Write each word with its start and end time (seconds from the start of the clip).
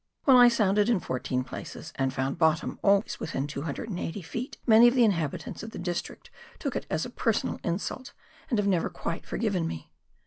When 0.23 0.35
I 0.35 0.47
sounded 0.47 0.89
in 0.89 0.99
fourteen 0.99 1.43
places, 1.43 1.91
and 1.93 2.11
found 2.11 2.39
bottom 2.39 2.79
always 2.81 3.19
within 3.19 3.45
280 3.45 4.23
ft., 4.23 4.55
many 4.65 4.87
of 4.87 4.95
the 4.95 5.03
inhabitants 5.03 5.61
of 5.61 5.69
the 5.69 5.77
district 5.77 6.31
took 6.57 6.75
it 6.75 6.87
as 6.89 7.05
a 7.05 7.09
personal 7.11 7.59
insult, 7.63 8.11
and 8.49 8.57
have 8.57 8.67
never 8.67 8.89
quite 8.89 9.27
forgiven 9.27 9.67
me. 9.67 9.91